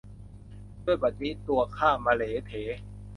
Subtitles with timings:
[0.85, 2.53] ด้วยบัดนี้ตัวข้ามะเหลเถ